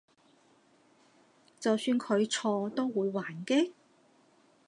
[1.59, 3.73] 就算佢錯都會還擊？